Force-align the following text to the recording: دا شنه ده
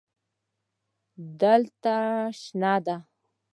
دا 1.83 1.97
شنه 2.39 2.73
ده 2.85 2.95